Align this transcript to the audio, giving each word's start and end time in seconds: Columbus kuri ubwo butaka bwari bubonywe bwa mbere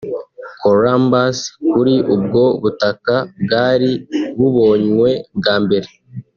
Columbus 0.61 1.37
kuri 1.71 1.95
ubwo 2.15 2.43
butaka 2.61 3.15
bwari 3.41 3.91
bubonywe 4.37 5.09
bwa 5.37 5.55
mbere 5.63 5.89